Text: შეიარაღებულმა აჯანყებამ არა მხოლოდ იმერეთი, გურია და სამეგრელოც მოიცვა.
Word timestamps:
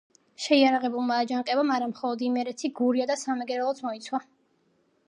შეიარაღებულმა 0.45 1.17
აჯანყებამ 1.25 1.75
არა 1.75 1.91
მხოლოდ 1.91 2.25
იმერეთი, 2.29 2.73
გურია 2.81 3.09
და 3.13 3.21
სამეგრელოც 3.27 3.85
მოიცვა. 3.89 4.27